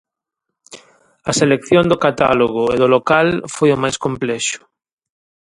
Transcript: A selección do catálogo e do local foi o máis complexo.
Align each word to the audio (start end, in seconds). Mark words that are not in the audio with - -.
A 1.29 1.31
selección 1.39 1.85
do 1.91 2.01
catálogo 2.05 2.63
e 2.75 2.77
do 2.81 2.87
local 2.95 3.27
foi 3.55 3.69
o 3.73 3.81
máis 3.83 3.95
complexo. 4.05 4.59